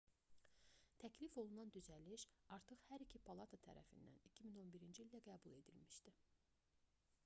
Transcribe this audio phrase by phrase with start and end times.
[1.03, 2.25] təklif olunan düzəliş
[2.57, 6.15] artıq hər iki palata tərəfindən 2011-ci ildə qəbul edilmişdi